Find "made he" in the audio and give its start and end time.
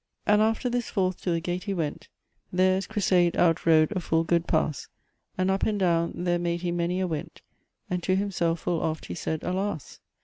6.39-6.71